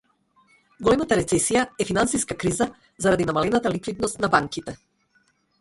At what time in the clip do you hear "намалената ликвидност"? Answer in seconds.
3.31-4.25